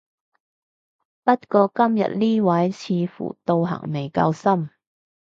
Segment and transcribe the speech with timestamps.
[1.23, 4.71] 不過今日呢位似乎道行未夠深